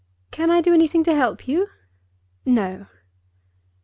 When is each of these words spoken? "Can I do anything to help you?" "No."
"Can 0.31 0.49
I 0.49 0.61
do 0.61 0.73
anything 0.73 1.03
to 1.03 1.13
help 1.15 1.47
you?" 1.47 1.67
"No." 2.43 2.87